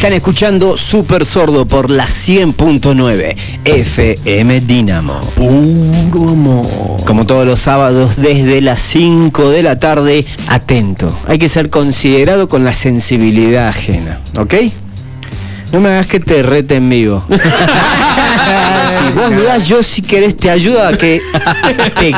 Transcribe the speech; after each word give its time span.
Están 0.00 0.14
escuchando 0.14 0.78
Super 0.78 1.26
Sordo 1.26 1.66
por 1.66 1.90
la 1.90 2.06
100.9 2.06 3.36
FM 3.66 4.60
Dinamo. 4.62 5.20
Puro 5.36 6.30
amor. 6.30 7.04
Como 7.04 7.26
todos 7.26 7.46
los 7.46 7.60
sábados 7.60 8.16
desde 8.16 8.62
las 8.62 8.80
5 8.80 9.50
de 9.50 9.62
la 9.62 9.78
tarde, 9.78 10.24
atento. 10.48 11.14
Hay 11.26 11.36
que 11.36 11.50
ser 11.50 11.68
considerado 11.68 12.48
con 12.48 12.64
la 12.64 12.72
sensibilidad 12.72 13.68
ajena, 13.68 14.20
¿ok? 14.38 14.54
No 15.70 15.80
me 15.80 15.90
hagas 15.90 16.06
que 16.06 16.18
te 16.18 16.42
rete 16.42 16.76
en 16.76 16.88
vivo. 16.88 17.22
si 19.06 19.12
vos 19.18 19.34
dudás, 19.34 19.68
yo 19.68 19.82
si 19.82 20.02
querés 20.02 20.36
te 20.36 20.50
ayudo 20.50 20.84
a 20.86 20.92
que 20.96 21.20
te 21.98 22.12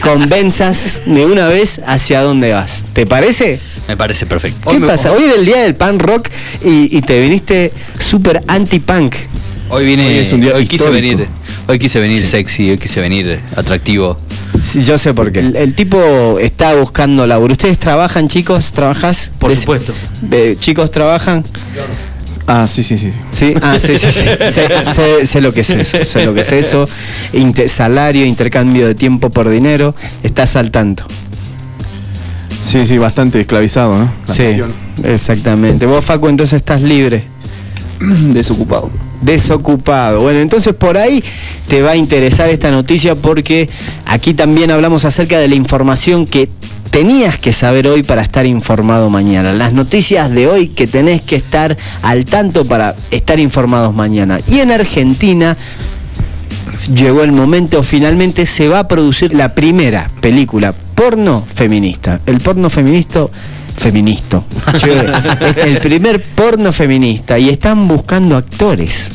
convenzas 0.00 1.02
de 1.06 1.26
una 1.26 1.48
vez 1.48 1.80
hacia 1.86 2.22
dónde 2.22 2.52
vas. 2.52 2.84
¿Te 2.92 3.06
parece? 3.06 3.60
Me 3.86 3.96
parece 3.96 4.26
perfecto. 4.26 4.70
¿Qué 4.70 4.80
pasa? 4.80 5.12
Hoy 5.12 5.24
era 5.24 5.34
el 5.34 5.44
día 5.46 5.62
del 5.62 5.74
punk 5.74 6.02
rock 6.02 6.28
y, 6.64 6.96
y 6.96 7.00
te 7.02 7.20
viniste 7.20 7.72
súper 7.98 8.42
anti-punk. 8.46 9.14
Hoy 9.70 9.84
vine, 9.84 10.06
Hoy 10.06 10.18
es 10.18 10.32
un 10.32 10.40
día 10.40 10.54
hoy 10.54 10.66
quise 10.66 10.88
venir, 10.88 11.26
hoy 11.66 11.78
quise 11.78 12.00
venir 12.00 12.24
sexy, 12.24 12.70
hoy 12.70 12.78
quise 12.78 13.00
venir 13.02 13.38
atractivo. 13.54 14.18
Sí, 14.58 14.82
yo 14.82 14.96
sé 14.96 15.12
por 15.12 15.30
qué. 15.30 15.40
El, 15.40 15.56
el 15.56 15.74
tipo 15.74 16.38
está 16.40 16.74
buscando 16.74 17.26
laburo. 17.26 17.52
¿Ustedes 17.52 17.78
trabajan, 17.78 18.28
chicos? 18.28 18.72
¿Trabajás? 18.72 19.30
Por 19.38 19.54
supuesto. 19.54 19.92
eh, 20.32 20.56
¿Chicos 20.58 20.90
trabajan? 20.90 21.44
Ah, 22.50 22.66
sí, 22.66 22.82
sí, 22.82 22.96
sí. 22.96 23.12
Sí, 23.30 23.54
ah, 23.62 23.78
sí, 23.78 23.98
sí, 23.98 24.10
sí. 24.10 24.20
Sé, 24.52 24.68
sé- 24.84 25.26
sé 25.26 25.40
lo 25.42 25.52
que 25.52 25.60
es 25.60 25.70
eso. 25.70 26.04
Sé 26.04 26.24
lo 26.24 26.32
que 26.34 26.40
es 26.40 26.50
eso. 26.52 26.88
Salario, 27.66 28.24
intercambio 28.24 28.86
de 28.86 28.94
tiempo 28.94 29.28
por 29.30 29.48
dinero. 29.50 29.94
Estás 30.22 30.56
al 30.56 30.70
tanto. 30.70 31.04
Sí, 32.64 32.86
sí, 32.86 32.98
bastante 32.98 33.40
esclavizado, 33.40 33.98
¿no? 33.98 34.10
La 34.26 34.34
Sí, 34.34 34.42
cuestión. 34.44 34.72
exactamente. 35.04 35.86
Vos, 35.86 36.04
Facu, 36.04 36.28
entonces 36.28 36.54
estás 36.56 36.82
libre. 36.82 37.24
Desocupado. 38.00 38.90
Desocupado. 39.20 40.20
Bueno, 40.22 40.40
entonces 40.40 40.72
por 40.74 40.96
ahí 40.96 41.22
te 41.66 41.82
va 41.82 41.90
a 41.92 41.96
interesar 41.96 42.48
esta 42.50 42.70
noticia 42.70 43.14
porque 43.14 43.68
aquí 44.06 44.32
también 44.34 44.70
hablamos 44.70 45.04
acerca 45.04 45.38
de 45.38 45.48
la 45.48 45.54
información 45.54 46.26
que 46.26 46.48
tenías 46.90 47.38
que 47.38 47.52
saber 47.52 47.88
hoy 47.88 48.02
para 48.02 48.22
estar 48.22 48.46
informado 48.46 49.10
mañana. 49.10 49.52
Las 49.52 49.72
noticias 49.72 50.30
de 50.30 50.48
hoy 50.48 50.68
que 50.68 50.86
tenés 50.86 51.22
que 51.22 51.36
estar 51.36 51.76
al 52.02 52.24
tanto 52.24 52.64
para 52.64 52.94
estar 53.10 53.38
informados 53.40 53.94
mañana. 53.94 54.38
Y 54.48 54.60
en 54.60 54.70
Argentina 54.70 55.56
llegó 56.94 57.22
el 57.22 57.32
momento, 57.32 57.82
finalmente 57.82 58.46
se 58.46 58.68
va 58.68 58.80
a 58.80 58.88
producir 58.88 59.34
la 59.34 59.54
primera 59.54 60.10
película 60.20 60.74
porno 60.94 61.44
feminista. 61.54 62.20
El 62.26 62.40
porno 62.40 62.70
feminista 62.70 63.26
feminista. 63.76 64.42
El 65.64 65.78
primer 65.80 66.22
porno 66.22 66.72
feminista 66.72 67.38
y 67.38 67.48
están 67.48 67.86
buscando 67.86 68.36
actores. 68.36 69.12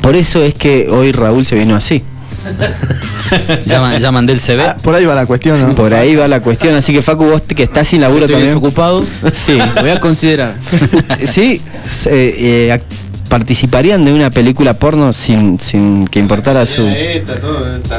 Por 0.00 0.16
eso 0.16 0.42
es 0.42 0.54
que 0.54 0.88
hoy 0.90 1.12
Raúl 1.12 1.44
se 1.44 1.56
vino 1.56 1.76
así. 1.76 2.02
Ya, 3.66 3.98
ya 3.98 4.12
mandé 4.12 4.32
el 4.32 4.40
CV. 4.40 4.62
Ah, 4.62 4.76
por 4.80 4.94
ahí 4.94 5.04
va 5.04 5.14
la 5.14 5.26
cuestión, 5.26 5.60
¿no? 5.60 5.74
Por 5.74 5.92
ahí 5.92 6.14
va 6.14 6.28
la 6.28 6.40
cuestión, 6.40 6.74
así 6.74 6.92
que 6.92 7.02
Facu, 7.02 7.24
vos 7.24 7.42
que 7.42 7.62
estás 7.64 7.88
sin 7.88 8.00
laburo 8.00 8.26
Estoy 8.26 8.34
también. 8.34 8.48
desocupado. 8.54 9.02
Sí. 9.32 9.58
Voy 9.80 9.90
a 9.90 9.98
considerar. 10.00 10.56
Sí, 11.26 11.60
eh, 12.06 12.70
eh, 12.70 12.80
participarían 13.28 14.04
de 14.04 14.12
una 14.12 14.30
película 14.30 14.74
porno 14.74 15.12
sin, 15.12 15.58
sin 15.58 16.06
que 16.06 16.20
importara 16.20 16.64
su. 16.66 16.86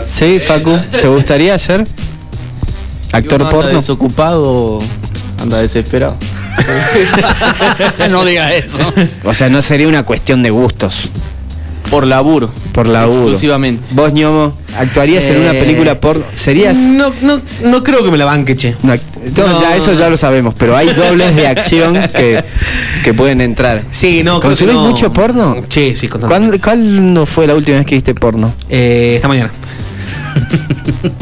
Sí, 0.05 0.39
Facu, 0.39 0.77
¿te 0.91 1.07
gustaría 1.07 1.57
ser 1.57 1.83
actor 3.11 3.41
Anda 3.41 3.49
porno? 3.51 3.71
desocupado, 3.75 4.79
anda 5.41 5.57
desesperado. 5.61 6.15
no 8.09 8.23
digas 8.23 8.53
eso. 8.53 8.93
O 9.25 9.33
sea, 9.33 9.49
no 9.49 9.61
sería 9.61 9.87
una 9.87 10.03
cuestión 10.03 10.41
de 10.43 10.49
gustos, 10.51 11.09
Por 11.89 12.05
laburo. 12.07 12.49
por 12.73 12.87
laburo. 12.87 13.21
Exclusivamente. 13.21 13.87
Vos, 13.91 14.11
ñomo, 14.11 14.53
actuarías 14.77 15.23
en 15.25 15.37
una 15.41 15.51
Eh, 15.53 15.59
película 15.61 15.99
porno. 15.99 16.23
¿Serías.? 16.35 16.75
No, 16.77 17.13
no, 17.21 17.39
no 17.63 17.83
creo 17.83 18.03
que 18.03 18.11
me 18.11 18.17
la 18.17 18.25
banque, 18.25 18.55
che. 18.55 18.75
No, 18.83 18.93
no, 19.37 19.61
ya 19.61 19.75
eso 19.75 19.93
ya 19.93 20.09
lo 20.09 20.17
sabemos, 20.17 20.53
pero 20.57 20.75
hay 20.75 20.87
dobles 20.93 21.35
de 21.35 21.47
acción 21.47 21.93
que, 22.15 22.43
que 23.03 23.13
pueden 23.13 23.39
entrar. 23.41 23.81
Sí, 23.91 24.23
no, 24.23 24.39
¿Consumís 24.41 24.73
no. 24.75 24.85
mucho 24.87 25.11
porno? 25.13 25.55
Sí, 25.69 25.95
sí, 25.95 26.07
constantemente. 26.07 26.59
¿Cuándo, 26.59 26.85
¿Cuándo 26.93 27.25
fue 27.25 27.47
la 27.47 27.55
última 27.55 27.77
vez 27.77 27.85
que 27.85 27.95
viste 27.95 28.13
porno? 28.13 28.53
Eh, 28.69 29.13
esta 29.15 29.27
mañana. 29.27 29.51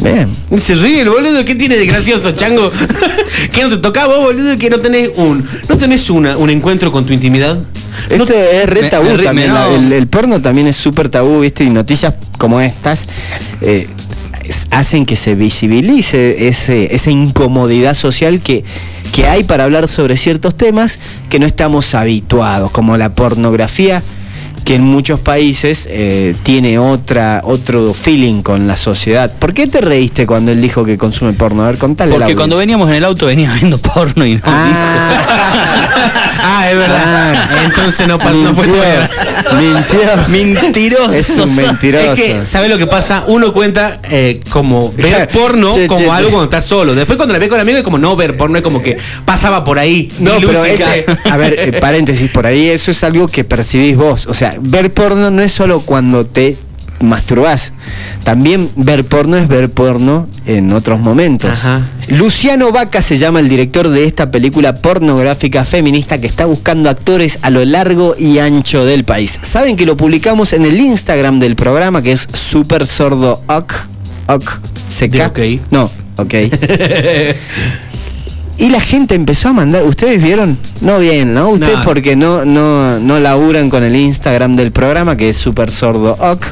Bien. 0.02 0.30
Se 0.60 0.76
ríe 0.76 1.02
el 1.02 1.10
boludo, 1.10 1.46
¿qué 1.46 1.56
tiene 1.56 1.78
de 1.78 1.86
gracioso, 1.86 2.32
chango? 2.32 2.72
¿Qué 3.52 3.62
no 3.64 3.70
te 3.70 3.78
toca 3.78 4.08
vos, 4.08 4.20
boludo? 4.22 4.58
Que 4.58 4.70
no 4.70 4.80
tenés 4.80 5.12
un. 5.16 5.48
¿No 5.70 5.78
tenés 5.78 6.10
una, 6.10 6.36
un 6.38 6.50
encuentro 6.50 6.92
con 6.92 7.06
tu 7.06 7.14
intimidad? 7.14 7.58
No 8.18 8.24
Este 8.24 8.64
es 8.64 8.70
re 8.70 8.90
tabú 8.90 9.10
me 9.18 9.24
también. 9.24 9.48
me- 9.50 9.54
la- 9.54 9.68
no. 9.68 9.76
el, 9.76 9.94
el 9.94 10.08
porno 10.08 10.42
también 10.42 10.68
es 10.68 10.76
súper 10.76 11.10
tabú, 11.10 11.40
¿viste? 11.42 11.64
Y 11.64 11.70
noticias 11.70 12.14
como 12.38 12.60
estas 12.62 13.08
eh, 13.62 13.88
hacen 14.72 15.06
que 15.06 15.16
se 15.16 15.36
visibilice 15.36 16.48
ese, 16.48 16.94
esa 16.94 17.10
incomodidad 17.12 17.94
social 17.96 18.42
que, 18.42 18.64
que 19.14 19.28
hay 19.28 19.44
para 19.44 19.64
hablar 19.64 19.88
sobre 19.88 20.18
ciertos 20.18 20.56
temas 20.56 21.00
que 21.30 21.40
no 21.40 21.46
estamos 21.46 21.94
habituados, 21.96 22.72
como 22.72 22.98
la 22.98 23.10
pornografía 23.16 24.02
que 24.64 24.76
en 24.76 24.84
muchos 24.84 25.20
países 25.20 25.88
eh, 25.90 26.36
tiene 26.44 26.80
otra 26.80 27.42
otro 27.44 27.94
feeling 27.94 28.42
con 28.42 28.68
la 28.68 28.78
sociedad. 28.78 29.32
¿Por 29.38 29.54
qué 29.54 29.68
te 29.68 29.82
reíste 29.82 30.26
cuando 30.26 30.52
él 30.52 30.62
dijo 30.62 30.86
que 30.86 30.98
consume 30.98 31.34
porno? 31.34 31.64
A 31.64 31.68
ver, 31.68 31.78
contale. 31.78 32.14
Porque 32.14 32.36
cuando 32.36 32.58
veníamos 32.58 32.90
en 32.90 32.96
el 32.96 33.06
auto 33.06 33.26
venía 33.28 33.52
viendo 33.54 33.78
porno 33.78 34.26
y 34.26 34.36
no 34.36 34.42
Ah, 34.44 36.20
Ah, 36.46 36.70
es 36.72 36.78
verdad. 36.78 37.34
Ah. 37.36 37.62
Entonces 37.66 38.08
no, 38.08 38.20
pas- 38.20 38.34
no 38.34 38.54
fue 38.54 38.68
mintió. 39.60 40.00
Mentiroso. 40.28 41.12
Es 41.14 41.30
un 41.30 41.56
mentiroso. 41.56 42.12
Es 42.14 42.20
que, 42.20 42.46
¿sabes 42.46 42.70
lo 42.70 42.78
que 42.78 42.88
pasa? 42.88 43.24
Uno 43.28 43.54
cuenta 43.54 44.00
eh, 44.10 44.42
como 44.50 44.92
ver 44.92 45.28
porno 45.34 45.74
Che, 45.74 45.88
como 45.88 46.12
algo 46.14 46.30
cuando 46.32 46.46
estás 46.46 46.66
solo. 46.66 46.96
Después 46.96 47.18
cuando 47.18 47.34
la 47.34 47.40
ves 47.40 47.50
con 47.50 47.58
el 47.58 47.62
amigo 47.62 47.78
es 47.78 47.84
como 47.84 47.98
no 47.98 48.16
ver 48.16 48.36
porno, 48.36 48.58
es 48.58 48.64
como 48.64 48.82
que 48.82 48.98
pasaba 49.26 49.64
por 49.64 49.80
ahí. 49.80 50.12
No, 50.20 50.34
pero 50.40 50.64
ese- 50.66 51.06
a 51.30 51.38
ver, 51.38 51.56
eh, 51.58 51.72
paréntesis, 51.80 52.30
por 52.32 52.46
ahí 52.46 52.68
eso 52.70 52.92
es 52.92 53.04
algo 53.04 53.28
que 53.28 53.44
percibís 53.44 53.96
vos. 53.96 54.28
O 54.28 54.34
sea, 54.34 54.53
ver 54.62 54.94
porno 54.94 55.32
no 55.32 55.42
es 55.42 55.52
solo 55.52 55.82
cuando 55.82 56.26
te 56.26 56.58
masturbás. 57.04 57.74
También 58.24 58.70
ver 58.76 59.04
porno 59.06 59.38
es 59.38 59.48
ver 59.48 59.70
porno 59.70 60.28
en 60.46 60.72
otros 60.72 61.00
momentos. 61.00 61.52
Ajá. 61.52 61.82
Luciano 62.08 62.72
Vaca 62.72 63.02
se 63.02 63.18
llama 63.18 63.40
el 63.40 63.50
director 63.50 63.90
de 63.90 64.06
esta 64.06 64.32
película 64.32 64.76
pornográfica 64.76 65.66
feminista 65.66 66.18
que 66.18 66.28
está 66.28 66.46
buscando 66.46 66.90
actores 66.90 67.40
a 67.42 67.50
lo 67.50 67.64
largo 67.66 68.16
y 68.18 68.40
ancho 68.40 68.86
del 68.86 69.04
país. 69.04 69.40
Saben 69.42 69.76
que 69.76 69.86
lo 69.86 69.98
publicamos 69.98 70.54
en 70.54 70.66
el 70.66 70.80
Instagram 70.80 71.40
del 71.40 71.56
programa 71.56 72.02
que 72.02 72.14
es 72.14 72.28
Super 72.34 72.88
Sordo 72.88 73.44
Ok. 73.48 73.74
Ok. 74.28 74.44
CK. 74.90 75.12
De 75.12 75.26
ok. 75.26 75.40
No, 75.72 75.92
ok. 76.18 76.34
Y 78.58 78.70
la 78.70 78.80
gente 78.80 79.16
empezó 79.16 79.50
a 79.50 79.54
mandar, 79.54 79.84
¿ustedes 79.84 80.22
vieron? 80.22 80.58
No 80.82 81.00
bien, 81.00 81.34
¿no? 81.34 81.50
Ustedes 81.50 81.80
No. 81.80 81.84
porque 81.84 82.16
no, 82.16 82.46
no, 82.46 83.00
no 83.00 83.20
laburan 83.20 83.70
con 83.70 83.84
el 83.84 83.96
Instagram 83.96 84.56
del 84.56 84.72
programa, 84.72 85.18
que 85.18 85.30
es 85.30 85.38
Super 85.38 85.72
Sordo 85.72 86.16
Ok, 86.20 86.46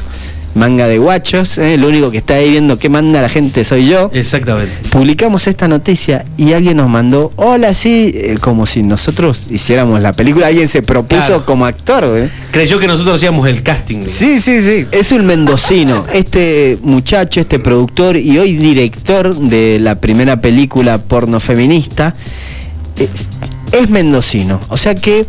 manga 0.54 0.86
de 0.86 0.98
guachos, 0.98 1.56
¿eh? 1.58 1.76
lo 1.78 1.88
único 1.88 2.10
que 2.10 2.18
está 2.18 2.34
ahí 2.34 2.50
viendo 2.50 2.78
qué 2.78 2.88
manda 2.88 3.22
la 3.22 3.28
gente 3.28 3.64
soy 3.64 3.86
yo. 3.88 4.10
Exactamente. 4.12 4.72
Publicamos 4.90 5.46
esta 5.46 5.68
noticia 5.68 6.24
y 6.36 6.52
alguien 6.52 6.76
nos 6.76 6.88
mandó, 6.88 7.32
hola, 7.36 7.72
sí, 7.74 8.12
eh, 8.14 8.36
como 8.40 8.66
si 8.66 8.82
nosotros 8.82 9.46
hiciéramos 9.50 10.00
la 10.02 10.12
película, 10.12 10.48
alguien 10.48 10.68
se 10.68 10.82
propuso 10.82 11.22
Claro. 11.26 11.46
como 11.46 11.64
actor, 11.66 12.04
¿eh? 12.16 12.28
Creyó 12.50 12.78
que 12.78 12.86
nosotros 12.86 13.16
hacíamos 13.16 13.48
el 13.48 13.62
casting. 13.62 14.02
Sí, 14.08 14.40
sí, 14.40 14.60
sí. 14.60 14.86
Es 14.92 15.12
un 15.12 15.24
mendocino. 15.26 16.06
Este 16.12 16.78
muchacho, 16.82 17.40
este 17.40 17.58
productor 17.58 18.16
y 18.16 18.38
hoy 18.38 18.52
director 18.56 19.34
de 19.34 19.78
la 19.80 20.00
primera 20.00 20.40
película 20.40 20.98
porno 20.98 21.40
feminista, 21.40 22.14
es, 22.98 23.08
es 23.72 23.88
mendocino. 23.90 24.60
O 24.68 24.76
sea 24.76 24.94
que 24.94 25.26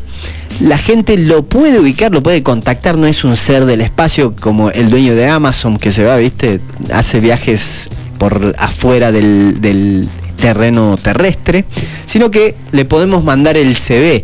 la 0.62 0.78
gente 0.78 1.18
lo 1.18 1.44
puede 1.44 1.80
ubicar, 1.80 2.12
lo 2.12 2.22
puede 2.24 2.44
contactar. 2.44 2.98
No 2.98 3.08
es 3.08 3.24
un 3.24 3.36
ser 3.36 3.66
del 3.66 3.82
espacio 3.82 4.36
como 4.40 4.70
el 4.72 4.90
dueño 4.90 5.16
de 5.16 5.28
Amazon 5.28 5.78
que 5.78 5.92
se 5.92 6.04
va, 6.04 6.18
viste, 6.18 6.60
hace 6.92 7.20
viajes 7.20 7.90
por 8.18 8.56
afuera 8.58 9.12
del, 9.12 9.60
del 9.62 10.08
terreno 10.38 10.96
terrestre, 11.02 11.66
sino 12.06 12.30
que 12.32 12.56
le 12.72 12.86
podemos 12.86 13.24
mandar 13.24 13.58
el 13.58 13.76
CV. 13.76 14.24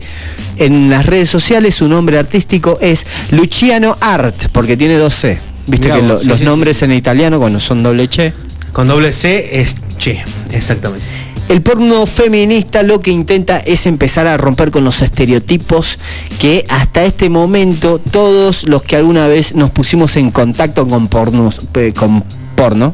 En 0.57 0.89
las 0.89 1.05
redes 1.05 1.29
sociales 1.29 1.75
su 1.75 1.87
nombre 1.87 2.17
artístico 2.19 2.77
es 2.81 3.05
Luciano 3.31 3.97
Art, 4.01 4.47
porque 4.51 4.75
tiene 4.77 4.95
dos 4.95 5.13
C. 5.15 5.39
Viste 5.67 5.87
Mirá 5.87 5.99
que 6.01 6.07
lo- 6.07 6.19
sí, 6.19 6.27
los 6.27 6.39
sí, 6.39 6.45
nombres 6.45 6.81
en 6.81 6.91
italiano 6.91 7.39
cuando 7.39 7.59
son 7.59 7.83
doble 7.83 8.07
che. 8.07 8.33
Con 8.73 8.87
doble 8.87 9.13
C 9.13 9.61
es 9.61 9.75
che. 9.97 10.23
Exactamente. 10.51 11.05
El 11.49 11.63
porno 11.63 12.05
feminista 12.05 12.83
lo 12.83 13.01
que 13.01 13.09
intenta 13.09 13.57
es 13.57 13.87
empezar 13.87 14.27
a 14.27 14.37
romper 14.37 14.69
con 14.69 14.83
los 14.83 15.01
estereotipos 15.01 15.97
que 16.39 16.63
hasta 16.69 17.03
este 17.03 17.27
momento 17.27 17.97
todos 17.97 18.67
los 18.67 18.83
que 18.83 18.95
alguna 18.95 19.25
vez 19.25 19.55
nos 19.55 19.71
pusimos 19.71 20.15
en 20.15 20.29
contacto 20.29 20.87
con 20.87 21.07
pornos, 21.07 21.59
eh, 21.73 21.91
con 21.97 22.23
porno, 22.55 22.93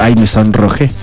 ay 0.00 0.16
me 0.16 0.26
sonrojé, 0.26 0.90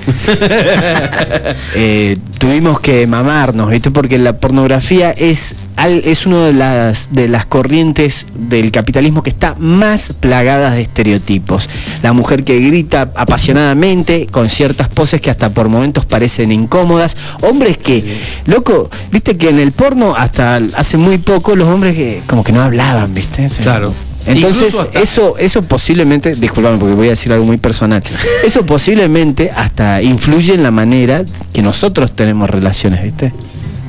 Eh, 1.73 2.17
tuvimos 2.37 2.79
que 2.79 3.05
mamarnos, 3.07 3.69
¿viste? 3.69 3.91
Porque 3.91 4.17
la 4.17 4.37
pornografía 4.37 5.11
es, 5.11 5.55
al- 5.75 6.01
es 6.05 6.25
una 6.25 6.45
de 6.45 6.53
las, 6.53 7.09
de 7.11 7.27
las 7.27 7.45
corrientes 7.45 8.25
del 8.35 8.71
capitalismo 8.71 9.23
que 9.23 9.29
está 9.29 9.55
más 9.59 10.13
plagadas 10.19 10.73
de 10.75 10.81
estereotipos. 10.81 11.69
La 12.03 12.13
mujer 12.13 12.43
que 12.43 12.59
grita 12.59 13.11
apasionadamente, 13.15 14.27
con 14.27 14.49
ciertas 14.49 14.87
poses 14.89 15.21
que 15.21 15.29
hasta 15.29 15.49
por 15.49 15.69
momentos 15.69 16.05
parecen 16.05 16.51
incómodas. 16.51 17.17
Hombres 17.41 17.77
que, 17.77 18.03
loco, 18.45 18.89
viste 19.11 19.37
que 19.37 19.49
en 19.49 19.59
el 19.59 19.71
porno 19.71 20.15
hasta 20.15 20.57
hace 20.75 20.97
muy 20.97 21.17
poco 21.17 21.55
los 21.55 21.67
hombres 21.67 21.95
que 21.95 22.21
como 22.27 22.43
que 22.43 22.51
no 22.51 22.61
hablaban, 22.61 23.13
¿viste? 23.13 23.47
Claro. 23.61 23.93
Entonces, 24.27 24.75
hasta- 24.75 24.99
eso, 24.99 25.37
eso 25.37 25.61
posiblemente, 25.63 26.35
disculpame 26.35 26.77
porque 26.77 26.93
voy 26.95 27.07
a 27.07 27.11
decir 27.11 27.31
algo 27.31 27.45
muy 27.45 27.57
personal, 27.57 28.03
eso 28.45 28.65
posiblemente 28.65 29.49
hasta 29.55 30.01
influye 30.01 30.53
en 30.53 30.63
la 30.63 30.71
manera 30.71 31.23
que 31.53 31.61
nosotros 31.61 32.11
tenemos 32.15 32.49
relaciones, 32.49 33.03
¿viste? 33.03 33.33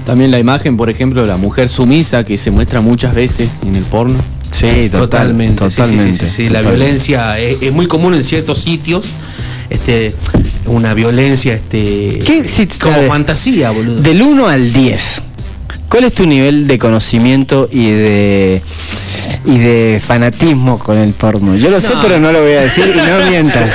También 0.07 0.31
la 0.31 0.39
imagen, 0.39 0.77
por 0.77 0.89
ejemplo, 0.89 1.21
de 1.23 1.27
la 1.29 1.37
mujer 1.37 1.69
sumisa 1.69 2.25
que 2.25 2.39
se 2.39 2.51
muestra 2.51 2.81
muchas 2.81 3.15
veces 3.15 3.49
en 3.67 3.75
el 3.75 3.83
porno. 3.85 4.19
Sí, 4.51 4.89
Totalmente, 4.91 5.65
sí, 5.65 5.71
sí, 5.71 5.71
sí, 5.71 5.77
totalmente. 5.77 6.27
sí, 6.27 6.33
sí, 6.35 6.43
La 6.49 6.61
totalmente. 6.61 6.77
violencia 6.85 7.39
es, 7.39 7.59
es 7.61 7.73
muy 7.73 7.87
común 7.87 8.15
en 8.15 8.25
ciertos 8.25 8.59
sitios. 8.61 9.05
Este, 9.69 10.15
una 10.65 10.95
violencia, 10.95 11.53
este, 11.55 12.19
¿Qué 12.25 12.43
si- 12.47 12.67
como 12.81 13.03
fantasía, 13.03 13.71
boludo. 13.71 14.01
Del 14.01 14.23
1 14.23 14.47
al 14.49 14.73
10, 14.73 15.21
¿cuál 15.89 16.05
es 16.05 16.13
tu 16.15 16.27
nivel 16.27 16.67
de 16.67 16.79
conocimiento 16.79 17.69
y 17.71 17.91
de 17.91 18.63
y 19.45 19.59
de 19.59 20.03
fanatismo 20.05 20.79
con 20.79 20.99
el 20.99 21.13
porno? 21.13 21.55
Yo 21.57 21.71
lo 21.71 21.81
sé, 21.81 21.95
No. 21.95 22.03
pero 22.03 22.19
no 22.21 22.33
lo 22.33 22.41
voy 22.43 22.53
a 22.53 22.61
decir 22.63 22.93
y 22.95 22.97
no 22.97 23.19
mientas. 23.31 23.71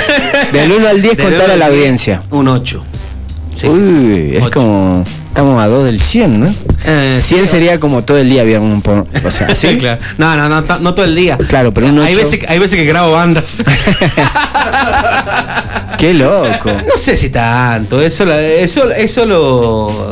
Del 0.52 0.70
1 0.72 0.88
al 0.88 1.02
10 1.02 1.16
Del 1.16 1.26
contar 1.26 1.50
a 1.50 1.56
la 1.56 1.66
audiencia. 1.66 2.20
Un 2.30 2.48
8. 2.48 2.82
Uy, 3.64 4.32
es 4.36 4.50
como 4.50 5.04
estamos 5.28 5.62
a 5.62 5.66
2 5.68 5.84
del 5.84 6.00
100, 6.00 6.40
¿no? 6.40 6.54
Eh, 6.84 7.18
100 7.20 7.44
sí, 7.44 7.50
sería 7.50 7.80
como 7.80 8.02
todo 8.04 8.18
el 8.18 8.28
día 8.28 8.42
viendo 8.44 8.66
un 8.66 8.82
porno, 8.82 9.06
o 9.24 9.30
sea, 9.30 9.54
¿sí? 9.54 9.76
claro. 9.78 10.00
No, 10.18 10.36
no, 10.36 10.48
no, 10.48 10.60
no 10.80 10.94
todo 10.94 11.04
el 11.06 11.14
día. 11.14 11.38
Claro, 11.38 11.72
pero 11.72 11.86
un 11.88 11.98
hay 12.00 12.14
ocho- 12.14 12.24
veces, 12.24 12.40
hay 12.48 12.58
veces 12.58 12.76
que 12.76 12.84
grabo 12.84 13.12
bandas. 13.12 13.56
Qué 15.98 16.14
loco. 16.14 16.70
No 16.86 16.96
sé 16.96 17.16
si 17.16 17.30
tanto, 17.30 18.00
eso, 18.00 18.30
eso, 18.32 18.90
eso 18.90 19.26
lo 19.26 20.10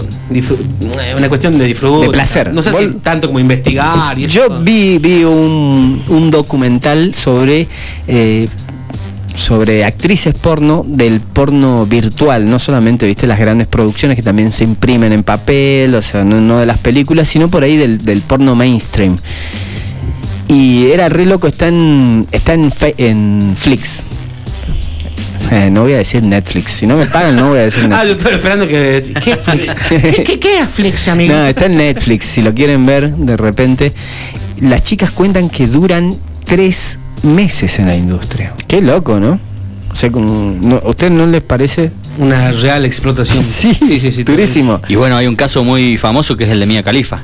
una 1.17 1.29
cuestión 1.29 1.59
de 1.59 1.67
disfrute. 1.67 2.07
De 2.07 2.13
placer. 2.13 2.53
No 2.53 2.63
sé 2.63 2.73
si 2.73 2.87
tanto 3.03 3.27
como 3.29 3.39
investigar 3.39 4.19
y 4.19 4.25
eso. 4.25 4.35
Yo 4.35 4.61
vi, 4.61 4.99
vi 4.99 5.25
un, 5.25 6.03
un 6.09 6.31
documental 6.31 7.15
sobre 7.15 7.69
eh, 8.07 8.49
sobre 9.35 9.85
actrices 9.85 10.35
porno 10.35 10.85
del 10.87 11.21
porno 11.21 11.87
virtual, 11.87 12.49
no 12.49 12.59
solamente 12.59 13.07
viste 13.07 13.27
las 13.27 13.39
grandes 13.39 13.67
producciones 13.67 14.17
que 14.17 14.23
también 14.23 14.53
se 14.53 14.65
imprimen 14.65 15.13
en 15.13 15.23
papel, 15.23 15.95
o 15.95 16.03
sea, 16.03 16.23
no, 16.25 16.41
no 16.41 16.59
de 16.59 16.67
las 16.67 16.79
películas, 16.79 17.29
sino 17.29 17.49
por 17.49 17.63
ahí 17.63 17.77
del, 17.77 17.99
del 17.99 18.21
porno 18.21 18.55
mainstream. 18.55 19.17
Y 20.49 20.91
era 20.91 21.09
re 21.09 21.25
loco, 21.25 21.47
está 21.47 21.69
en, 21.69 22.27
está 22.31 22.55
en, 22.55 22.73
en 22.99 23.55
Flix. 23.57 24.05
Eh, 25.53 25.69
no 25.71 25.83
voy 25.83 25.93
a 25.93 25.99
decir 25.99 26.23
Netflix, 26.23 26.73
si 26.73 26.87
no 26.87 26.97
me 26.97 27.05
pagan 27.05 27.37
no 27.37 27.51
voy 27.51 27.59
a 27.59 27.63
decir 27.63 27.87
Netflix. 27.87 27.99
Ah, 28.01 28.05
yo 28.07 28.13
estoy 28.13 28.33
esperando 28.33 28.67
que. 28.67 29.13
¿Qué 29.23 29.37
Flix? 29.37 29.75
¿Qué, 29.75 30.25
qué, 30.25 30.41
qué 30.41 30.61
es 30.61 30.71
Flix, 30.71 31.09
amigo? 31.09 31.35
No, 31.35 31.45
está 31.45 31.67
en 31.67 31.77
Netflix, 31.77 32.25
si 32.25 32.41
lo 32.41 32.55
quieren 32.55 32.87
ver 32.87 33.11
de 33.11 33.37
repente. 33.37 33.93
Las 34.61 34.83
chicas 34.83 35.11
cuentan 35.11 35.51
que 35.51 35.67
duran 35.67 36.17
tres 36.45 36.99
meses 37.23 37.79
en 37.79 37.87
la 37.87 37.95
industria. 37.95 38.55
Qué 38.67 38.81
loco, 38.81 39.21
¿no? 39.21 39.39
O 39.91 39.95
sea, 39.95 40.11
como, 40.11 40.57
no, 40.59 40.77
¿a 40.77 40.89
usted 40.89 41.11
no 41.11 41.27
les 41.27 41.43
parece? 41.43 41.93
Una 42.17 42.51
real 42.53 42.87
explotación. 42.87 43.45
Sí, 43.45 43.75
sí, 43.75 44.01
sí. 44.01 44.11
sí 44.11 44.25
durísimo. 44.25 44.81
Y 44.89 44.95
bueno, 44.95 45.19
hay 45.19 45.27
un 45.27 45.37
caso 45.37 45.65
muy 45.65 45.99
famoso 45.99 46.35
que 46.35 46.45
es 46.45 46.51
el 46.51 46.61
de 46.61 46.67
Mia 46.67 46.83
Khalifa. 46.83 47.23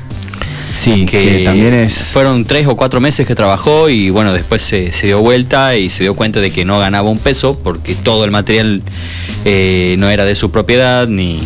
Sí, 0.73 1.05
que, 1.05 1.37
que, 1.37 1.43
también 1.43 1.73
es... 1.73 1.93
fueron 1.93 2.45
tres 2.45 2.67
o 2.67 2.75
cuatro 2.75 3.01
meses 3.01 3.25
que 3.25 3.35
trabajó 3.35 3.89
y 3.89 4.09
bueno 4.09 4.33
después 4.33 4.61
se, 4.61 4.91
se 4.91 5.07
dio 5.07 5.19
vuelta 5.21 5.75
y 5.75 5.89
se 5.89 6.03
dio 6.03 6.15
cuenta 6.15 6.39
de 6.39 6.51
que 6.51 6.65
no 6.65 6.79
ganaba 6.79 7.09
un 7.09 7.17
peso 7.17 7.59
porque 7.63 7.95
todo 7.95 8.25
el 8.25 8.31
material 8.31 8.81
eh, 9.45 9.95
no 9.99 10.09
era 10.09 10.25
de 10.25 10.35
su 10.35 10.51
propiedad 10.51 11.07
ni 11.07 11.39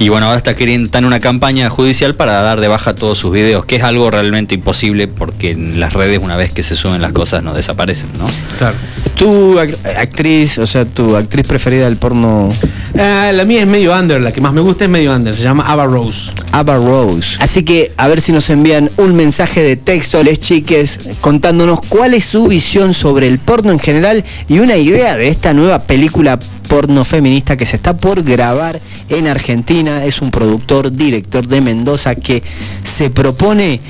y 0.00 0.08
bueno 0.10 0.26
ahora 0.26 0.38
está 0.38 0.54
queriendo 0.54 0.86
está 0.86 0.98
en 0.98 1.04
una 1.06 1.18
campaña 1.20 1.68
judicial 1.70 2.14
para 2.14 2.40
dar 2.42 2.60
de 2.60 2.68
baja 2.68 2.94
todos 2.94 3.18
sus 3.18 3.32
videos 3.32 3.64
que 3.64 3.76
es 3.76 3.82
algo 3.82 4.10
realmente 4.10 4.54
imposible 4.54 5.08
porque 5.08 5.50
en 5.52 5.80
las 5.80 5.92
redes 5.92 6.20
una 6.22 6.36
vez 6.36 6.52
que 6.52 6.62
se 6.62 6.76
suben 6.76 7.02
las 7.02 7.12
cosas 7.12 7.42
no 7.42 7.52
desaparecen 7.54 8.10
no 8.18 8.26
Claro. 8.58 8.76
Tu 9.16 9.58
ac- 9.58 9.76
actriz, 9.98 10.58
o 10.58 10.66
sea, 10.66 10.84
tu 10.84 11.16
actriz 11.16 11.44
preferida 11.44 11.86
del 11.86 11.96
porno, 11.96 12.48
Ah, 12.96 13.32
la 13.34 13.44
mía 13.44 13.62
es 13.62 13.66
medio 13.66 13.92
under, 13.92 14.20
la 14.20 14.30
que 14.30 14.40
más 14.40 14.52
me 14.52 14.60
gusta 14.60 14.84
es 14.84 14.90
medio 14.90 15.12
under, 15.12 15.34
se 15.34 15.42
llama 15.42 15.64
Ava 15.66 15.86
Rose. 15.86 16.30
Ava 16.52 16.76
Rose. 16.76 17.36
Así 17.40 17.64
que 17.64 17.92
a 17.96 18.06
ver 18.06 18.20
si 18.20 18.30
nos 18.30 18.48
envían 18.50 18.90
un 18.96 19.16
mensaje 19.16 19.60
de 19.64 19.76
texto, 19.76 20.22
les 20.22 20.38
chiques, 20.38 21.00
contándonos 21.20 21.80
cuál 21.88 22.14
es 22.14 22.24
su 22.26 22.46
visión 22.46 22.94
sobre 22.94 23.26
el 23.26 23.40
porno 23.40 23.72
en 23.72 23.80
general 23.80 24.24
y 24.48 24.60
una 24.60 24.76
idea 24.76 25.16
de 25.16 25.26
esta 25.28 25.52
nueva 25.52 25.80
película 25.80 26.38
porno 26.68 27.04
feminista 27.04 27.56
que 27.56 27.66
se 27.66 27.74
está 27.76 27.96
por 27.96 28.22
grabar 28.22 28.78
en 29.08 29.26
Argentina. 29.26 30.04
Es 30.04 30.20
un 30.20 30.30
productor, 30.30 30.92
director 30.92 31.46
de 31.46 31.60
Mendoza 31.60 32.14
que 32.14 32.42
se 32.84 33.10
propone 33.10 33.80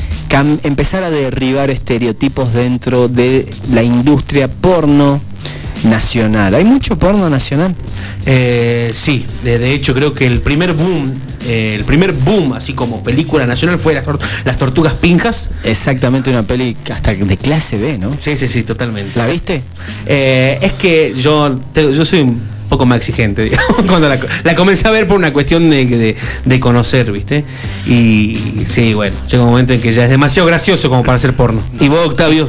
empezar 0.62 1.02
a 1.04 1.10
derribar 1.10 1.70
estereotipos 1.70 2.52
dentro 2.52 3.08
de 3.08 3.48
la 3.72 3.82
industria 3.82 4.48
porno 4.48 5.20
nacional. 5.84 6.54
¿Hay 6.54 6.64
mucho 6.64 6.98
porno 6.98 7.30
nacional? 7.30 7.74
Eh, 8.26 8.90
sí, 8.94 9.24
de, 9.44 9.58
de 9.58 9.72
hecho 9.72 9.94
creo 9.94 10.12
que 10.12 10.26
el 10.26 10.40
primer 10.40 10.72
boom, 10.74 11.14
eh, 11.46 11.74
el 11.78 11.84
primer 11.84 12.12
boom, 12.12 12.52
así 12.54 12.72
como 12.72 13.02
película 13.02 13.46
nacional, 13.46 13.78
fue 13.78 13.94
las, 13.94 14.04
tor- 14.04 14.18
las 14.44 14.56
Tortugas 14.56 14.94
Pinjas. 14.94 15.50
Exactamente 15.64 16.30
una 16.30 16.42
peli 16.42 16.76
hasta 16.92 17.14
de 17.14 17.36
clase 17.36 17.78
B, 17.78 17.96
¿no? 17.96 18.16
Sí, 18.18 18.36
sí, 18.36 18.48
sí, 18.48 18.64
totalmente. 18.64 19.12
¿La 19.16 19.26
viste? 19.28 19.62
Eh, 20.06 20.58
es 20.60 20.72
que 20.74 21.14
yo, 21.16 21.58
te- 21.72 21.92
yo 21.94 22.04
soy 22.04 22.20
un 22.22 22.40
poco 22.68 22.86
más 22.86 22.98
exigente, 22.98 23.42
digamos, 23.44 23.82
cuando 23.86 24.08
la, 24.08 24.18
la 24.44 24.54
comencé 24.54 24.86
a 24.88 24.90
ver 24.90 25.06
por 25.06 25.16
una 25.16 25.32
cuestión 25.32 25.68
de, 25.70 25.84
de- 25.86 26.16
de 26.44 26.60
conocer, 26.60 27.10
¿viste? 27.12 27.44
Y 27.86 28.38
sí, 28.66 28.94
bueno, 28.94 29.16
llega 29.30 29.42
un 29.42 29.50
momento 29.50 29.72
en 29.72 29.80
que 29.80 29.92
ya 29.92 30.04
es 30.04 30.10
demasiado 30.10 30.46
gracioso 30.46 30.88
como 30.88 31.02
para 31.02 31.16
hacer 31.16 31.34
porno. 31.34 31.60
¿Y 31.80 31.88
vos, 31.88 32.06
Octavio? 32.06 32.48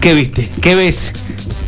¿Qué 0.00 0.14
viste? 0.14 0.48
¿Qué 0.60 0.74
ves? 0.74 1.12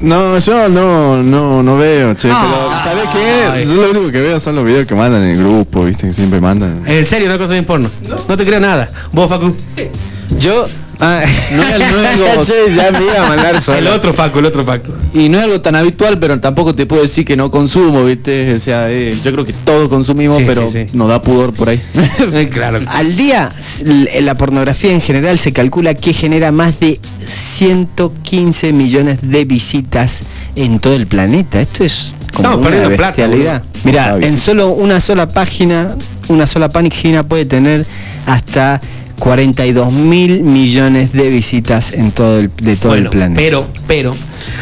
No, 0.01 0.39
yo 0.39 0.69
no, 0.69 1.23
no, 1.25 1.61
no 1.63 1.77
veo, 1.77 2.15
che, 2.15 2.29
Ah. 2.31 2.47
pero 2.85 2.85
¿sabés 2.85 3.05
Ay. 3.53 3.65
qué? 3.65 3.69
Yo 3.69 3.75
lo 3.83 3.91
único 3.91 4.13
que 4.13 4.21
veo 4.21 4.39
son 4.39 4.55
los 4.55 4.65
videos 4.65 4.87
que 4.87 4.95
mandan 4.95 5.23
en 5.25 5.31
el 5.31 5.39
grupo, 5.39 5.85
viste, 5.85 6.07
que 6.09 6.15
siempre 6.15 6.41
mandan. 6.41 6.83
¿En 6.87 7.05
serio 7.05 7.29
no 7.29 7.37
consumís 7.37 7.65
porno? 7.65 7.91
No, 8.29 8.37
te 8.37 8.45
creo 8.45 8.61
nada. 8.61 8.89
¿Vos, 9.13 9.29
Facu? 9.29 9.55
Yo. 10.39 10.67
Ah, 11.01 11.23
No 11.53 11.63
es- 11.63 11.79
no 11.79 11.85
es 12.03 12.09
algo- 12.09 12.45
Che, 12.45 12.75
ya 12.75 12.91
me 12.91 13.05
iba 13.05 13.25
a 13.25 13.29
mandar 13.29 13.61
solo. 13.61 13.79
El 13.79 13.87
otro 13.89 14.13
Facu, 14.13 14.41
el 14.41 14.47
otro 14.47 14.65
Facu. 14.65 14.93
Y 15.15 15.29
no 15.29 15.39
es 15.39 15.45
algo 15.45 15.61
tan 15.61 15.77
habitual, 15.77 16.19
pero 16.19 16.39
tampoco 16.41 16.75
te 16.75 16.87
puedo 16.87 17.03
decir 17.03 17.25
que 17.25 17.37
no 17.37 17.51
consumo, 17.51 18.05
¿viste? 18.05 18.53
O 18.55 18.59
sea, 18.59 18.91
eh, 18.91 19.17
yo 19.25 19.33
creo 19.33 19.45
que 19.45 19.53
todos 19.53 19.89
consumimos, 19.89 20.39
Sí, 20.39 20.45
pero 20.47 20.71
sí, 20.71 20.87
sí. 20.89 20.97
nos 20.97 21.09
da 21.09 21.23
pudor 21.23 21.53
por 21.53 21.69
ahí. 21.69 21.81
Claro. 22.51 22.81
Al 22.89 23.17
día, 23.17 23.49
la 24.21 24.35
pornografía 24.37 24.93
en 24.93 25.01
general 25.01 25.39
se 25.39 25.53
calcula 25.53 25.95
que 25.95 26.13
genera 26.13 26.51
más 26.53 26.81
de 26.81 26.99
115 27.27 28.73
millones 28.73 29.19
de 29.23 29.45
visitas 29.45 30.23
en 30.57 30.79
todo 30.81 30.95
el 30.95 31.07
planeta. 31.07 31.61
Esto 31.61 31.85
es 31.85 32.13
como 32.33 32.57
una 32.57 32.69
plata, 32.89 32.89
bestialidad. 32.89 33.61
boludo. 33.63 33.81
Mira, 33.85 34.15
Ah, 34.15 34.19
en 34.21 34.39
solo 34.39 34.69
una 34.71 35.01
sola 35.01 35.29
página, 35.29 35.95
una 36.29 36.47
sola 36.47 36.69
página 36.69 37.23
puede 37.23 37.45
tener 37.47 37.87
hasta 38.27 38.81
42 39.19 39.93
mil 39.93 40.41
millones 40.43 41.13
de 41.13 41.29
visitas 41.29 41.93
en 41.93 42.13
todo 42.13 42.39
el, 42.41 42.51
de 42.57 42.77
todo 42.77 42.93
Bueno, 42.93 43.07
el 43.07 43.11
planeta. 43.11 43.41
Pero, 43.41 43.67
pero, 43.87 44.15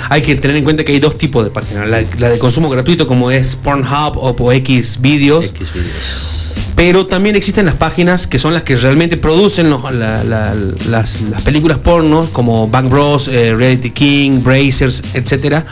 hay 0.08 0.22
que 0.22 0.34
tener 0.36 0.56
en 0.56 0.64
cuenta 0.64 0.84
que 0.84 0.92
hay 0.92 1.00
dos 1.00 1.18
tipos 1.18 1.44
de 1.44 1.50
páginas. 1.50 1.88
La, 1.88 2.02
la 2.18 2.30
de 2.30 2.38
consumo 2.38 2.68
gratuito 2.68 3.06
como 3.06 3.30
es 3.30 3.56
Pornhub 3.56 4.16
o 4.16 4.34
por 4.34 4.54
X 4.54 4.98
videos. 5.00 5.44
X 5.44 5.72
videos. 5.74 6.32
Pero 6.74 7.06
también 7.06 7.36
existen 7.36 7.64
las 7.64 7.74
páginas 7.74 8.26
que 8.26 8.38
son 8.38 8.52
las 8.52 8.62
que 8.62 8.76
realmente 8.76 9.16
producen 9.16 9.70
los- 9.70 9.82
la- 9.94 10.22
la- 10.24 10.54
las, 10.90 11.22
las 11.22 11.40
películas 11.42 11.78
porno, 11.78 12.28
como 12.32 12.68
Bang 12.68 12.90
Bros, 12.90 13.28
eh, 13.28 13.54
Reality 13.56 13.90
King, 13.92 14.42
Brazers, 14.42 15.02
etcétera, 15.14 15.64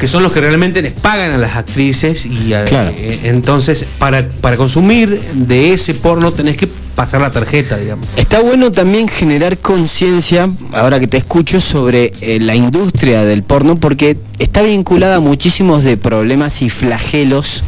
que 0.00 0.08
son 0.08 0.24
los 0.24 0.32
que 0.32 0.40
realmente 0.40 0.82
les 0.82 0.92
pagan 0.94 1.30
a 1.30 1.38
las 1.38 1.54
actrices 1.56 2.26
y 2.26 2.54
a- 2.54 2.64
Claro. 2.64 2.90
eh, 2.96 3.20
entonces 3.24 3.84
para, 4.00 4.26
para 4.28 4.56
consumir 4.56 5.20
de 5.34 5.74
ese 5.74 5.94
porno 5.94 6.32
tenés 6.32 6.56
que 6.56 6.67
pasar 6.98 7.20
la 7.20 7.30
tarjeta, 7.30 7.76
digamos. 7.76 8.08
Está 8.16 8.40
bueno 8.40 8.72
también 8.72 9.06
generar 9.06 9.56
conciencia, 9.58 10.50
ahora 10.72 10.98
que 10.98 11.06
te 11.06 11.16
escucho, 11.16 11.60
sobre 11.60 12.12
eh, 12.20 12.40
la 12.40 12.56
industria 12.56 13.24
del 13.24 13.44
porno, 13.44 13.76
porque 13.76 14.16
está 14.40 14.62
vinculada 14.62 15.14
a 15.14 15.20
muchísimos 15.20 15.84
de 15.84 15.96
problemas 15.96 16.60
y 16.60 16.70
flagelos 16.70 17.62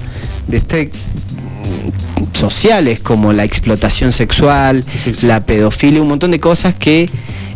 de 0.48 0.56
este 0.56 0.86
mm, 0.86 2.36
sociales 2.36 2.98
como 2.98 3.32
la 3.32 3.44
explotación 3.44 4.10
sexual, 4.10 4.84
la 5.22 5.40
pedofilia, 5.42 6.02
un 6.02 6.08
montón 6.08 6.32
de 6.32 6.40
cosas 6.40 6.74
que 6.74 7.08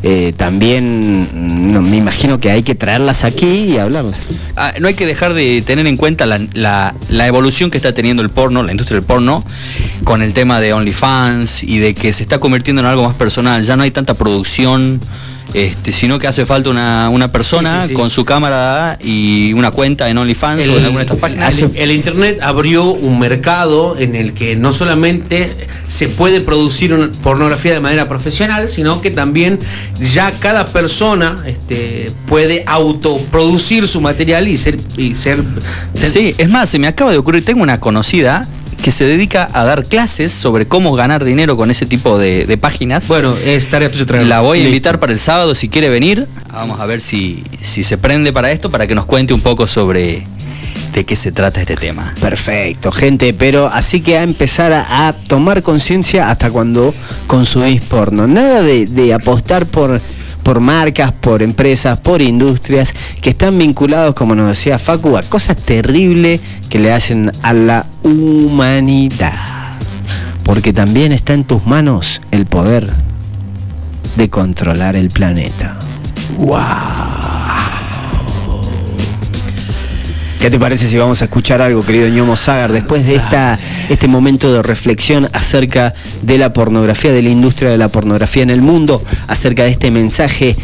eh, 0.06 0.34
también 0.36 1.22
mm, 1.32 1.72
no, 1.72 1.80
me 1.80 1.96
imagino 1.96 2.38
que 2.38 2.50
hay 2.50 2.62
que 2.62 2.74
traerlas 2.74 3.24
aquí 3.24 3.46
y 3.46 3.78
hablarlas. 3.78 4.20
Ah, 4.54 4.74
no 4.78 4.86
hay 4.86 4.92
que 4.94 5.06
dejar 5.06 5.32
de 5.32 5.62
tener 5.62 5.86
en 5.86 5.96
cuenta 5.96 6.26
la, 6.26 6.38
la- 6.52 6.94
la 7.08 7.26
evolución 7.26 7.70
que 7.70 7.78
está 7.78 7.94
teniendo 7.94 8.22
el 8.22 8.28
porno, 8.28 8.62
la 8.62 8.70
industria 8.72 8.96
del 9.00 9.06
porno, 9.06 9.42
con 10.04 10.20
el 10.20 10.34
tema 10.34 10.60
de 10.60 10.74
OnlyFans 10.74 11.62
y 11.64 11.78
de 11.78 11.94
que 11.94 12.12
se 12.12 12.22
está 12.22 12.38
convirtiendo 12.38 12.80
en 12.82 12.86
algo 12.86 13.02
más 13.04 13.16
personal. 13.16 13.64
Ya 13.64 13.76
no 13.76 13.82
hay 13.82 13.90
tanta 13.90 14.12
producción, 14.14 15.00
este, 15.54 15.92
sino 15.92 16.18
que 16.18 16.26
hace 16.26 16.44
falta 16.44 16.68
una, 16.70 17.08
una 17.10 17.30
persona 17.32 17.76
Sí, 17.76 17.82
sí, 17.82 17.88
sí. 17.88 17.94
con 17.94 18.10
su 18.10 18.24
cámara 18.24 18.98
y 19.02 19.52
una 19.54 19.70
cuenta 19.70 20.08
en 20.10 20.18
OnlyFans 20.18 20.60
o 20.60 20.64
en 20.64 20.84
alguna 20.84 20.98
de 20.98 21.02
estas 21.02 21.18
páginas. 21.18 21.58
el- 21.60 21.70
el 21.76 21.92
internet 21.92 22.40
abrió 22.42 22.84
un 22.86 23.18
mercado 23.20 23.96
en 23.98 24.14
el 24.16 24.34
que 24.34 24.56
no 24.56 24.72
solamente 24.72 25.56
se 25.88 26.08
puede 26.08 26.40
producir 26.40 26.92
una 26.92 27.10
pornografía 27.22 27.72
de 27.72 27.80
manera 27.80 28.08
profesional, 28.08 28.68
sino 28.68 29.00
que 29.00 29.10
también 29.10 29.58
ya 30.00 30.30
cada 30.32 30.64
persona 30.66 31.36
este, 31.46 32.10
puede 32.26 32.64
autoproducir 32.66 33.86
su 33.88 34.00
material 34.00 34.48
y 34.48 34.58
ser 34.58 34.76
y 34.96 35.14
ser 35.14 35.42
Sí, 36.12 36.34
es 36.36 36.48
más, 36.50 36.68
se 36.68 36.78
me 36.78 36.86
acaba 36.88 37.12
de 37.12 37.18
ocurrir, 37.18 37.44
tengo 37.44 37.62
una 37.62 37.78
conocida 37.80 38.48
que 38.84 38.92
se 38.92 39.06
dedica 39.06 39.48
a 39.54 39.64
dar 39.64 39.86
clases 39.86 40.30
sobre 40.30 40.68
cómo 40.68 40.92
ganar 40.92 41.24
dinero 41.24 41.56
con 41.56 41.70
ese 41.70 41.86
tipo 41.86 42.18
de, 42.18 42.44
de 42.44 42.58
páginas. 42.58 43.08
Bueno, 43.08 43.34
es 43.42 43.70
tarea 43.70 43.90
tuya. 43.90 44.04
La 44.24 44.40
voy 44.40 44.60
a 44.60 44.64
invitar 44.66 45.00
para 45.00 45.10
el 45.10 45.18
sábado 45.18 45.54
si 45.54 45.70
quiere 45.70 45.88
venir. 45.88 46.28
Vamos 46.52 46.78
a 46.78 46.84
ver 46.84 47.00
si, 47.00 47.42
si 47.62 47.82
se 47.82 47.96
prende 47.96 48.30
para 48.30 48.52
esto, 48.52 48.70
para 48.70 48.86
que 48.86 48.94
nos 48.94 49.06
cuente 49.06 49.32
un 49.32 49.40
poco 49.40 49.66
sobre 49.66 50.26
de 50.92 51.04
qué 51.06 51.16
se 51.16 51.32
trata 51.32 51.62
este 51.62 51.76
tema. 51.76 52.12
Perfecto, 52.20 52.92
gente, 52.92 53.32
pero 53.32 53.68
así 53.68 54.02
que 54.02 54.18
a 54.18 54.22
empezar 54.22 54.74
a, 54.74 55.08
a 55.08 55.14
tomar 55.14 55.62
conciencia 55.62 56.28
hasta 56.28 56.50
cuando 56.50 56.94
consumís 57.26 57.80
porno. 57.80 58.26
Nada 58.26 58.60
de, 58.60 58.84
de 58.84 59.14
apostar 59.14 59.64
por, 59.64 59.98
por 60.44 60.60
marcas, 60.60 61.10
por 61.12 61.42
empresas, 61.42 61.98
por 61.98 62.22
industrias 62.22 62.94
que 63.20 63.30
están 63.30 63.58
vinculados, 63.58 64.14
como 64.14 64.36
nos 64.36 64.50
decía 64.50 64.78
Facu, 64.78 65.16
a 65.16 65.22
cosas 65.22 65.56
terribles 65.56 66.40
que 66.68 66.78
le 66.78 66.92
hacen 66.92 67.32
a 67.42 67.52
la 67.52 67.86
humanidad. 68.02 69.32
Porque 70.44 70.72
también 70.72 71.10
está 71.10 71.32
en 71.32 71.44
tus 71.44 71.66
manos 71.66 72.20
el 72.30 72.46
poder 72.46 72.92
de 74.16 74.30
controlar 74.30 74.94
el 74.94 75.10
planeta. 75.10 75.78
¿Qué 80.44 80.50
te 80.50 80.58
parece 80.58 80.86
si 80.86 80.98
vamos 80.98 81.22
a 81.22 81.24
escuchar 81.24 81.62
algo, 81.62 81.82
querido 81.82 82.06
ñomo 82.10 82.36
Sagar, 82.36 82.70
después 82.70 83.06
de 83.06 83.14
esta, 83.14 83.58
este 83.88 84.08
momento 84.08 84.52
de 84.52 84.62
reflexión 84.62 85.26
acerca 85.32 85.94
de 86.20 86.36
la 86.36 86.52
pornografía, 86.52 87.12
de 87.12 87.22
la 87.22 87.30
industria 87.30 87.70
de 87.70 87.78
la 87.78 87.88
pornografía 87.88 88.42
en 88.42 88.50
el 88.50 88.60
mundo, 88.60 89.02
acerca 89.26 89.64
de 89.64 89.70
este 89.70 89.90
mensaje, 89.90 90.54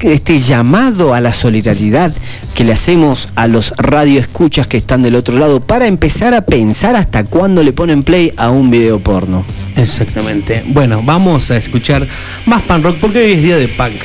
de 0.00 0.12
este 0.12 0.40
llamado 0.40 1.14
a 1.14 1.20
la 1.20 1.32
solidaridad 1.32 2.12
que 2.56 2.64
le 2.64 2.72
hacemos 2.72 3.28
a 3.36 3.46
los 3.46 3.74
radioescuchas 3.76 4.66
que 4.66 4.76
están 4.76 5.04
del 5.04 5.14
otro 5.14 5.38
lado 5.38 5.60
para 5.60 5.86
empezar 5.86 6.34
a 6.34 6.40
pensar 6.40 6.96
hasta 6.96 7.22
cuándo 7.22 7.62
le 7.62 7.72
ponen 7.72 8.02
play 8.02 8.32
a 8.36 8.50
un 8.50 8.72
video 8.72 8.98
porno? 8.98 9.44
Exactamente. 9.76 10.64
Bueno, 10.66 11.00
vamos 11.04 11.52
a 11.52 11.56
escuchar 11.56 12.08
más 12.44 12.62
pan 12.62 12.82
rock 12.82 12.96
porque 13.00 13.20
hoy 13.20 13.32
es 13.34 13.42
día 13.44 13.56
de 13.56 13.68
punk. 13.68 14.02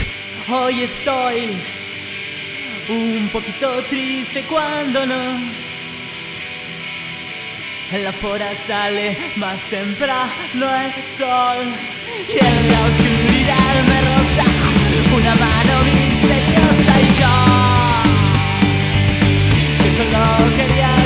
Hoy 0.47 0.81
estoy 0.81 1.80
un 2.91 3.29
poquito 3.31 3.83
triste 3.83 4.43
cuando 4.43 5.05
no. 5.05 5.39
En 7.91 8.03
la 8.03 8.13
fora 8.13 8.51
sale 8.67 9.17
más 9.35 9.61
temprano 9.65 10.65
el 10.85 10.93
sol 11.17 11.73
y 12.27 12.45
en 12.45 12.71
la 12.71 12.81
oscuridad 12.89 13.73
me 13.89 14.01
roza 14.01 14.47
una 15.15 15.35
mano 15.35 15.83
misteriosa 15.83 16.93
y 17.01 17.07
yo 17.19 17.35
que 19.77 19.89
solo 19.97 20.55
quería 20.55 21.00